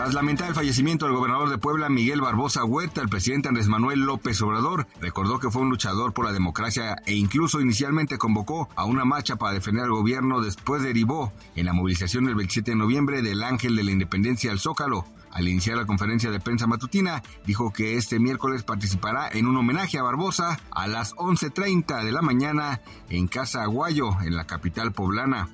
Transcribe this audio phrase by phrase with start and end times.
[0.00, 4.00] Tras lamentar el fallecimiento del gobernador de Puebla, Miguel Barbosa Huerta, el presidente Andrés Manuel
[4.00, 8.86] López Obrador recordó que fue un luchador por la democracia e incluso inicialmente convocó a
[8.86, 13.20] una marcha para defender al gobierno, después derivó en la movilización del 27 de noviembre
[13.20, 15.04] del Ángel de la Independencia al Zócalo.
[15.32, 19.98] Al iniciar la conferencia de prensa matutina, dijo que este miércoles participará en un homenaje
[19.98, 25.50] a Barbosa a las 11.30 de la mañana en Casa Aguayo, en la capital poblana.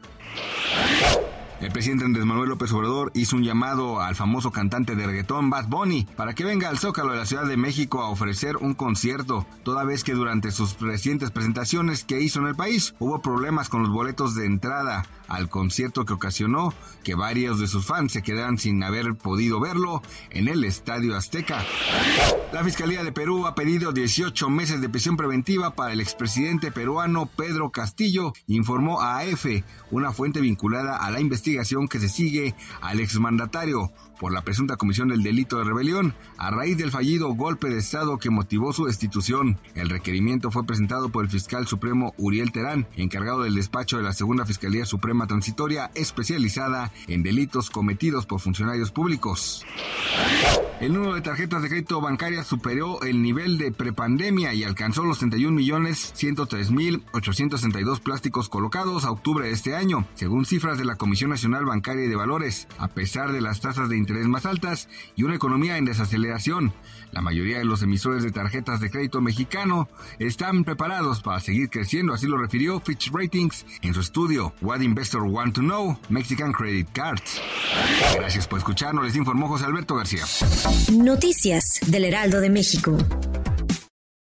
[1.58, 5.68] El presidente Andrés Manuel López Obrador hizo un llamado al famoso cantante de reggaetón Bad
[5.68, 9.46] Bunny para que venga al Zócalo de la Ciudad de México a ofrecer un concierto,
[9.62, 13.82] toda vez que durante sus recientes presentaciones que hizo en el país hubo problemas con
[13.82, 18.58] los boletos de entrada al concierto que ocasionó que varios de sus fans se quedaran
[18.58, 21.64] sin haber podido verlo en el Estadio Azteca.
[22.52, 27.26] La Fiscalía de Perú ha pedido 18 meses de prisión preventiva para el expresidente peruano
[27.26, 29.46] Pedro Castillo, informó a AF,
[29.90, 31.45] una fuente vinculada a la investigación
[31.88, 36.76] que se sigue al exmandatario por la presunta comisión del delito de rebelión a raíz
[36.76, 39.58] del fallido golpe de Estado que motivó su destitución.
[39.74, 44.12] El requerimiento fue presentado por el fiscal supremo Uriel Terán, encargado del despacho de la
[44.12, 49.64] Segunda Fiscalía Suprema Transitoria especializada en delitos cometidos por funcionarios públicos.
[50.80, 55.18] El número de tarjetas de crédito bancaria superó el nivel de prepandemia y alcanzó los
[55.18, 60.84] 31 millones 103 mil 862 plásticos colocados a octubre de este año, según cifras de
[60.84, 64.46] la Comisión Nacional Bancaria y de Valores, a pesar de las tasas de interés más
[64.46, 66.72] altas y una economía en desaceleración.
[67.12, 69.86] La mayoría de los emisores de tarjetas de crédito mexicano
[70.18, 75.24] están preparados para seguir creciendo, así lo refirió Fitch Ratings en su estudio What Investor
[75.24, 77.42] Want to Know Mexican Credit Cards.
[78.16, 80.24] Gracias por escucharnos, les informó José Alberto García.
[80.90, 82.96] Noticias del Heraldo de México.